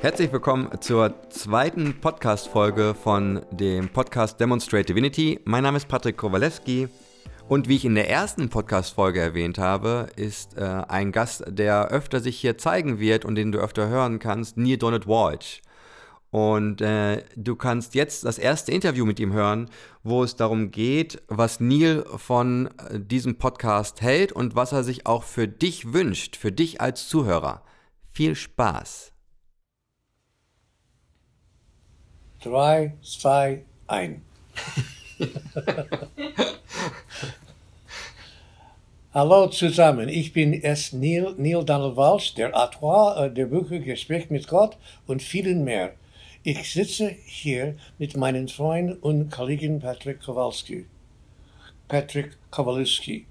[0.00, 5.40] Herzlich willkommen zur zweiten Podcast-Folge von dem Podcast Demonstrate Divinity.
[5.44, 6.88] Mein Name ist Patrick Kowalewski
[7.50, 12.20] und wie ich in der ersten Podcast-Folge erwähnt habe, ist äh, ein Gast, der öfter
[12.20, 15.60] sich hier zeigen wird und den du öfter hören kannst, Neil Donald Walsh.
[16.30, 19.68] Und äh, du kannst jetzt das erste Interview mit ihm hören,
[20.02, 25.06] wo es darum geht, was Neil von äh, diesem Podcast hält und was er sich
[25.06, 27.64] auch für dich wünscht, für dich als Zuhörer.
[28.10, 29.12] Viel Spaß!
[32.42, 34.20] 3, 2, 1.
[39.12, 44.48] Hallo zusammen, ich bin es Neil, Neil Donald Walsh, der Autor der Bücher Gespräch mit
[44.48, 45.92] Gott und vielen mehr.
[46.42, 50.86] Ich sitze hier mit meinem Freund und Kollegen Patrick Kowalski.
[51.88, 53.26] Patrick Kowalski.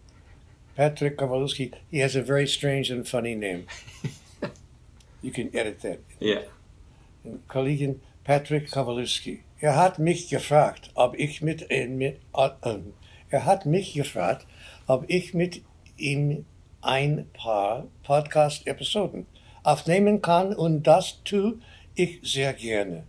[0.75, 1.71] Patrick Kowalski.
[1.89, 3.65] He has a very strange and funny name.
[5.23, 5.99] you can edit that.
[6.19, 6.43] Yeah.
[7.47, 9.43] Kollegen Patrick Kowalski.
[9.59, 12.77] Er hat mich gefragt, ob ich mit, äh, mit äh,
[13.29, 14.47] er hat mich gefragt,
[14.87, 15.63] ob ich mit
[15.97, 16.45] ihm
[16.81, 19.25] ein paar Podcast-Episoden
[19.63, 21.59] aufnehmen kann und das tue
[21.95, 23.03] ich sehr gerne.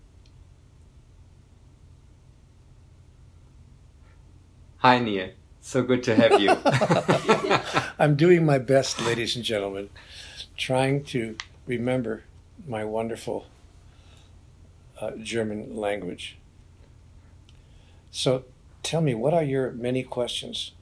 [4.83, 6.51] Hi Neil, so good to have you.
[7.99, 9.91] I'm doing my best, ladies and gentlemen,
[10.57, 12.23] trying to remember
[12.67, 13.45] my wonderful
[15.01, 16.37] uh, German language.
[18.11, 18.45] So
[18.83, 20.73] tell me, what are your many questions?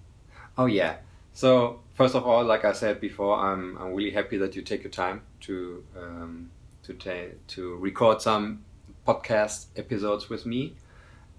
[0.57, 0.97] Oh yeah.
[1.33, 4.83] So first of all, like I said before, I'm I'm really happy that you take
[4.83, 6.51] your time to um,
[6.85, 8.65] to ta- to record some
[9.07, 10.75] podcast episodes with me.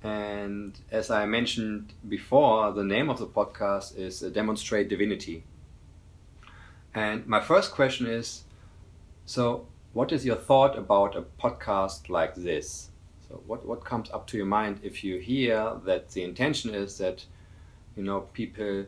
[0.01, 5.43] And as I mentioned before, the name of the podcast is Demonstrate Divinity.
[6.95, 8.43] And my first question is
[9.25, 12.89] so, what is your thought about a podcast like this?
[13.27, 16.97] So, what, what comes up to your mind if you hear that the intention is
[16.99, 17.25] that
[17.95, 18.85] you know people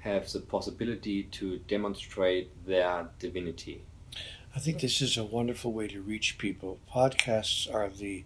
[0.00, 3.82] have the possibility to demonstrate their divinity?
[4.54, 6.78] I think this is a wonderful way to reach people.
[6.92, 8.24] Podcasts are the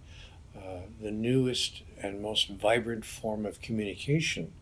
[0.56, 4.52] uh, the newest and most vibrant form of communication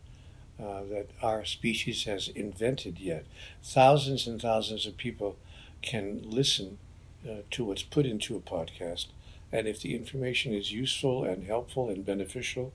[0.59, 3.25] uh, that our species has invented yet.
[3.63, 5.37] Thousands and thousands of people
[5.81, 6.77] can listen
[7.25, 9.07] uh, to what's put into a podcast,
[9.51, 12.73] and if the information is useful and helpful and beneficial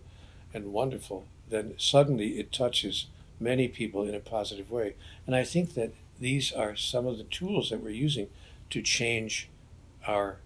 [0.55, 3.07] and wonderful, then suddenly it touches
[3.39, 4.95] many people in a positive way.
[5.27, 8.29] And I think that these are some of the tools that we're using
[8.71, 9.51] to change
[10.07, 10.39] our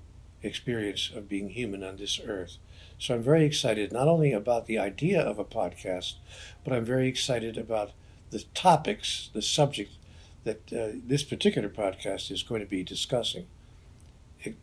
[0.42, 2.58] experience of being human on this earth.
[2.98, 6.14] So I'm very excited not only about the idea of a podcast,
[6.64, 7.92] but I'm very excited about
[8.30, 9.92] the topics, the subject
[10.44, 13.46] that uh, this particular podcast is going to be discussing.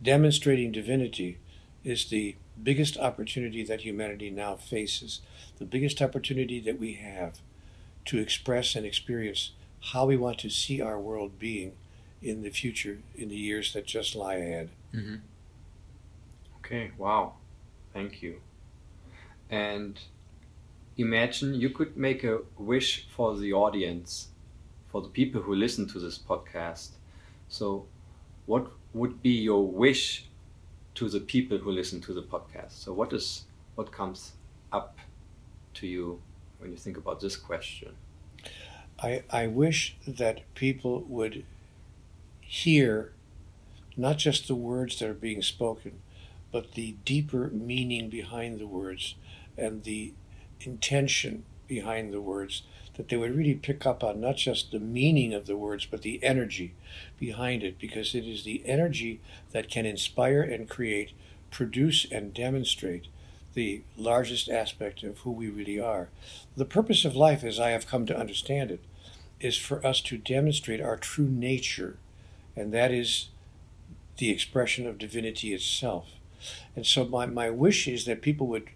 [0.01, 1.37] Demonstrating divinity
[1.83, 5.21] is the biggest opportunity that humanity now faces,
[5.57, 7.39] the biggest opportunity that we have
[8.05, 9.51] to express and experience
[9.91, 11.73] how we want to see our world being
[12.21, 14.69] in the future, in the years that just lie ahead.
[14.93, 15.15] Mm-hmm.
[16.59, 17.33] Okay, wow.
[17.93, 18.39] Thank you.
[19.49, 19.99] And
[20.97, 24.29] imagine you could make a wish for the audience,
[24.89, 26.91] for the people who listen to this podcast.
[27.49, 27.85] So,
[28.45, 30.25] what would be your wish
[30.95, 32.71] to the people who listen to the podcast?
[32.71, 33.43] So, what is
[33.75, 34.33] what comes
[34.71, 34.97] up
[35.75, 36.21] to you
[36.59, 37.95] when you think about this question?
[39.01, 41.43] I, I wish that people would
[42.41, 43.13] hear
[43.97, 45.99] not just the words that are being spoken,
[46.51, 49.15] but the deeper meaning behind the words
[49.57, 50.13] and the
[50.61, 52.63] intention behind the words,
[52.95, 56.01] that they would really pick up on not just the meaning of the words, but
[56.01, 56.73] the energy
[57.19, 59.19] behind it, because it is the energy
[59.51, 61.11] that can inspire and create,
[61.49, 63.07] produce and demonstrate
[63.53, 66.09] the largest aspect of who we really are.
[66.55, 68.83] The purpose of life, as I have come to understand it,
[69.39, 71.97] is for us to demonstrate our true nature,
[72.55, 73.29] and that is
[74.17, 76.11] the expression of divinity itself.
[76.75, 78.69] And so my, my wish is that people would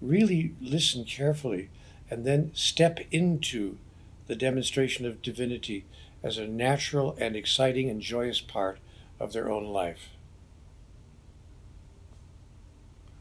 [0.00, 1.68] really listen carefully
[2.10, 3.78] and then step into
[4.26, 5.84] the demonstration of divinity
[6.22, 8.78] as a natural and exciting and joyous part
[9.18, 10.10] of their own life.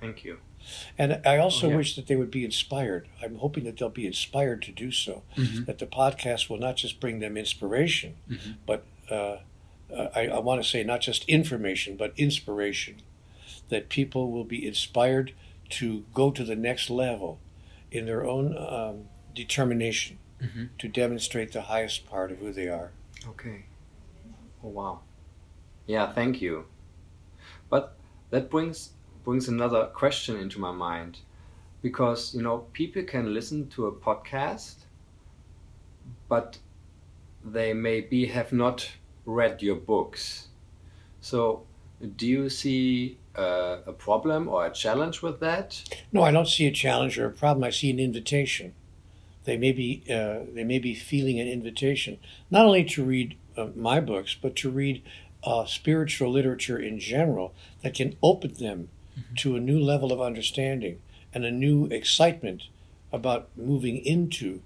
[0.02, 0.40] Thank you.
[0.98, 1.78] And I also Oh, yeah.
[1.78, 3.08] wish that they would be inspired.
[3.22, 5.24] I'm hoping that they'll be inspired to do so.
[5.36, 5.66] Mhm.
[5.66, 8.56] That the podcast will not just bring them inspiration, Mhm.
[8.66, 9.38] but uh,
[9.92, 12.98] uh, I, I want to say not just information, but inspiration.
[13.70, 15.34] That people will be inspired
[15.72, 17.40] to go to the next level
[17.92, 19.06] in their own um,
[19.36, 20.70] determination Mhm.
[20.78, 22.92] to demonstrate the highest part of who they are.
[23.28, 23.66] Okay.
[24.64, 25.02] Oh wow.
[25.86, 26.66] Yeah, thank you.
[27.70, 27.96] But
[28.30, 28.92] that brings
[29.24, 31.20] brings another question into my mind
[31.82, 34.86] because you know people can listen to a podcast
[36.28, 36.58] but
[37.44, 38.90] they maybe have not
[39.26, 40.48] read your books
[41.22, 41.64] so
[42.16, 45.82] do you see uh, a problem or a challenge with that
[46.12, 48.74] no i don't see a challenge or a problem i see an invitation
[49.46, 52.18] they may be uh, they may be feeling an invitation
[52.50, 55.02] not only to read uh, my books but to read
[55.44, 59.36] uh, spiritual literature in general that can open them mm-hmm.
[59.36, 61.00] to a new level of understanding
[61.34, 62.64] and a new excitement
[63.12, 64.62] about moving into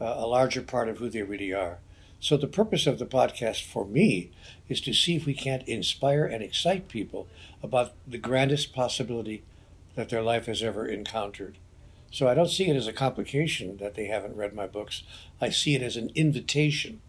[0.00, 1.78] uh, a larger part of who they really are.
[2.20, 4.30] So, the purpose of the podcast for me
[4.68, 7.28] is to see if we can't inspire and excite people
[7.62, 9.42] about the grandest possibility
[9.94, 11.58] that their life has ever encountered.
[12.10, 15.02] So, I don't see it as a complication that they haven't read my books.
[15.40, 17.00] I see it as an invitation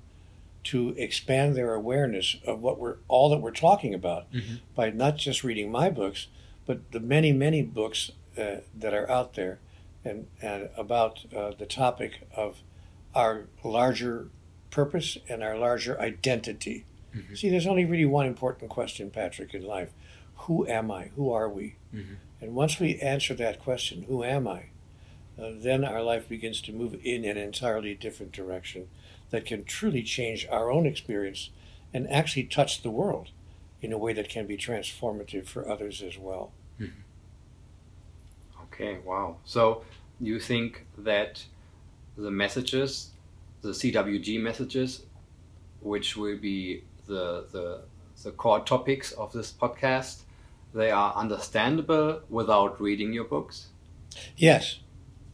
[0.66, 4.56] to expand their awareness of what we're all that we're talking about mm-hmm.
[4.76, 6.28] by not just reading my books,
[6.66, 9.60] but the many, many books uh, that are out there
[10.04, 12.58] and, and about uh, the topic of
[13.16, 14.28] our larger
[14.70, 16.86] purpose and our larger identity.
[17.16, 17.36] Mm-hmm.
[17.36, 19.90] See, there's only really one important question, Patrick, in life
[20.42, 21.12] Who am I?
[21.16, 21.76] Who are we?
[21.94, 22.16] Mm-hmm.
[22.42, 24.70] And once we answer that question, Who am I?
[25.40, 28.88] Uh, then our life begins to move in an entirely different direction
[29.30, 31.52] that can truly change our own experience
[31.94, 33.30] and actually touch the world
[33.82, 36.52] in a way that can be transformative for others as well.
[36.80, 37.02] Mm-hmm.
[38.64, 39.38] Okay, wow.
[39.46, 39.84] So
[40.20, 41.44] you think that
[42.18, 43.12] the messages,
[43.62, 45.04] the CWG messages,
[45.82, 47.82] which will be the, the,
[48.24, 50.22] the core topics of this podcast,
[50.74, 53.68] they are understandable without reading your books?
[54.36, 54.80] Yes.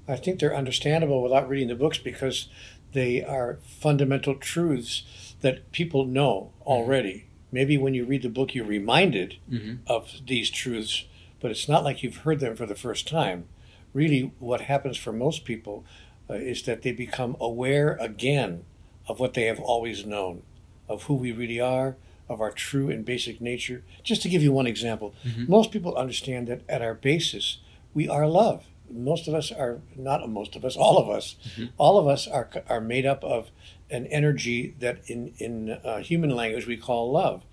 [0.07, 2.49] I think they're understandable without reading the books because
[2.91, 7.25] they are fundamental truths that people know already.
[7.51, 9.75] Maybe when you read the book, you're reminded mm-hmm.
[9.87, 11.05] of these truths
[11.43, 13.49] but it's not like you've heard them for the first time.
[13.93, 15.83] Really, what happens for most people
[16.29, 18.63] uh, is that they become aware again
[19.07, 20.41] of what they have always known,
[20.87, 21.95] of who we really are,
[22.29, 23.83] of our true and basic nature.
[24.03, 25.49] Just to give you one example, mm-hmm.
[25.49, 27.59] most people understand that at our basis,
[27.93, 28.65] we are love.
[28.89, 31.65] Most of us are not most of us, all of us, mm-hmm.
[31.77, 33.49] all of us are are made up of
[33.89, 37.43] an energy that in in uh, human language we call love.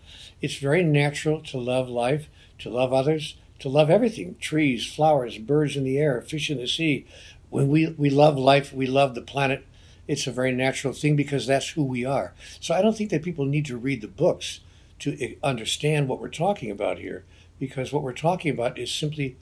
[0.40, 2.28] It's very natural to love life,
[2.58, 6.66] to love others, to love everything trees, flowers, birds in the air, fish in the
[6.66, 7.06] sea.
[7.50, 9.66] When we, we love life, we love the planet.
[10.08, 12.32] It's a very natural thing because that's who we are.
[12.60, 14.60] So I don't think that people need to read the books
[15.00, 17.24] to eh, understand what we're talking about here
[17.58, 19.36] because what we're talking about is simply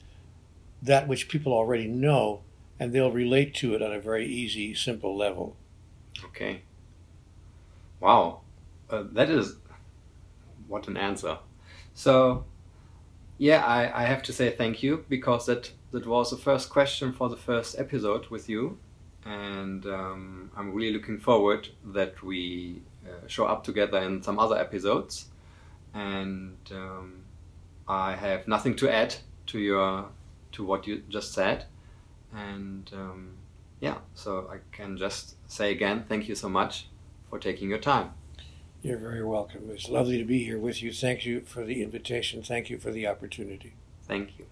[0.81, 2.41] that which people already know
[2.79, 5.55] and they'll relate to it on a very easy, simple level.
[6.25, 6.61] Okay.
[7.99, 8.41] Wow.
[8.89, 9.55] Uh, that is
[10.67, 11.37] what an answer.
[11.93, 12.45] So
[13.39, 17.13] yeah, I, I have to say thank you because that that was the first question
[17.13, 18.77] for the first episode with you,
[19.25, 24.57] and um, I'm really looking forward that we uh, show up together in some other
[24.57, 25.29] episodes.
[25.93, 27.23] And um,
[27.87, 29.15] I have nothing to add
[29.47, 30.09] to your
[30.51, 31.65] to what you just said,
[32.35, 33.37] and um,
[33.79, 36.87] yeah, so I can just say again, thank you so much
[37.29, 38.11] for taking your time.
[38.81, 39.69] You're very welcome.
[39.71, 40.93] It's lovely to be here with you.
[40.93, 42.41] Thank you for the invitation.
[42.41, 43.73] Thank you for the opportunity.
[44.07, 44.45] Thank you.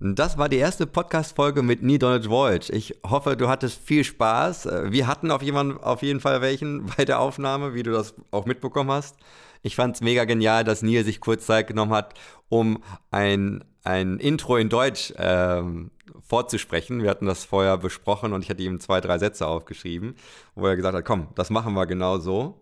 [0.00, 2.70] Das war die erste Podcast-Folge mit Nie Donald Walsh.
[2.70, 4.66] Ich hoffe, du hattest viel Spaß.
[4.90, 8.46] Wir hatten auf jeden, auf jeden Fall welchen bei der Aufnahme, wie du das auch
[8.46, 9.16] mitbekommen hast.
[9.62, 12.14] Ich fand es mega genial, dass Neil sich kurz Zeit genommen hat,
[12.48, 15.90] um ein, ein Intro in Deutsch ähm,
[16.22, 17.02] vorzusprechen.
[17.02, 20.14] Wir hatten das vorher besprochen und ich hatte ihm zwei, drei Sätze aufgeschrieben,
[20.54, 22.60] wo er gesagt hat, komm, das machen wir genau so.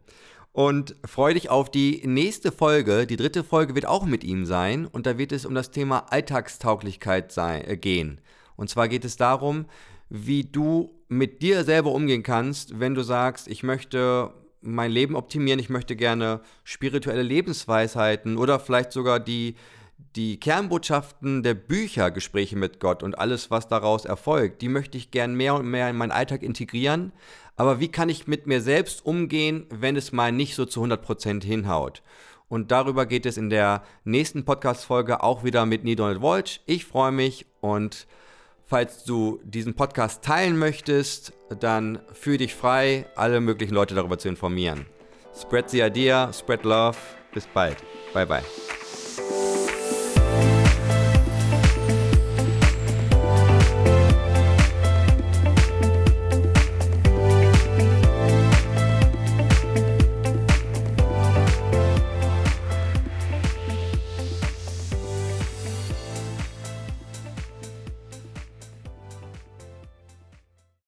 [0.52, 3.07] Und freue dich auf die nächste Folge.
[3.07, 6.11] Die dritte Folge wird auch mit ihm sein und da wird es um das Thema
[6.11, 8.21] Alltagstauglichkeit sein, äh, gehen.
[8.57, 9.67] Und zwar geht es darum,
[10.09, 15.61] wie du mit dir selber umgehen kannst, wenn du sagst, ich möchte mein Leben optimieren,
[15.61, 19.57] ich möchte gerne spirituelle Lebensweisheiten oder vielleicht sogar die
[20.17, 25.11] die Kernbotschaften der Bücher Gespräche mit Gott und alles, was daraus erfolgt, die möchte ich
[25.11, 27.12] gern mehr und mehr in meinen Alltag integrieren.
[27.57, 31.45] Aber wie kann ich mit mir selbst umgehen, wenn es mal nicht so zu 100%
[31.45, 32.03] hinhaut?
[32.49, 36.61] Und darüber geht es in der nächsten Podcast-Folge auch wieder mit Neil Donald Walsh.
[36.67, 38.07] Ich freue mich und
[38.69, 44.29] falls du diesen Podcast teilen möchtest, dann fühl dich frei, alle möglichen Leute darüber zu
[44.29, 44.87] informieren.
[45.35, 46.99] Spread the idea, spread love.
[47.33, 47.77] Bis bald.
[48.13, 48.43] Bye bye.